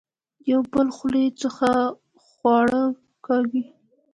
د 0.41 0.43
يو 0.51 0.61
بل 0.71 0.87
خولې 0.95 1.25
څخه 1.41 1.69
خواړۀ 2.25 2.83
کاږي 3.25 3.63